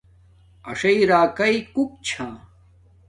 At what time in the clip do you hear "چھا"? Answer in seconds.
2.07-2.27